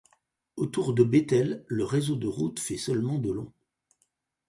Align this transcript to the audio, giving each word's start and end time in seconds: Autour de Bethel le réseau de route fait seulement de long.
Autour 0.55 0.95
de 0.95 1.03
Bethel 1.03 1.63
le 1.67 1.83
réseau 1.85 2.15
de 2.15 2.25
route 2.25 2.59
fait 2.59 2.75
seulement 2.79 3.19
de 3.19 3.29
long. 3.31 3.53